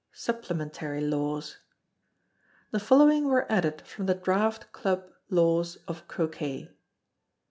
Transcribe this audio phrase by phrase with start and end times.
[0.13, 1.57] Supplementary Laws.
[2.71, 6.71] The following were added from the Draft Club Laws of Croquet.